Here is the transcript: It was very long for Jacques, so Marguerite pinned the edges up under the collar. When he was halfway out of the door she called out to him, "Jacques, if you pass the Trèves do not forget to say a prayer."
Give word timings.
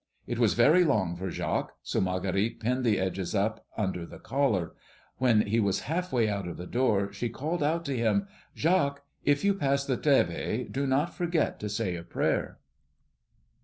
It 0.25 0.39
was 0.39 0.55
very 0.55 0.83
long 0.83 1.15
for 1.15 1.29
Jacques, 1.29 1.73
so 1.83 2.01
Marguerite 2.01 2.59
pinned 2.59 2.83
the 2.83 2.97
edges 2.99 3.35
up 3.35 3.67
under 3.77 4.03
the 4.03 4.17
collar. 4.17 4.71
When 5.17 5.41
he 5.41 5.59
was 5.59 5.81
halfway 5.81 6.27
out 6.27 6.47
of 6.47 6.57
the 6.57 6.65
door 6.65 7.13
she 7.13 7.29
called 7.29 7.61
out 7.61 7.85
to 7.85 7.95
him, 7.95 8.27
"Jacques, 8.55 9.03
if 9.25 9.43
you 9.45 9.53
pass 9.53 9.85
the 9.85 9.97
Trèves 9.97 10.71
do 10.71 10.87
not 10.87 11.13
forget 11.13 11.59
to 11.59 11.69
say 11.69 11.95
a 11.95 12.01
prayer." 12.01 12.57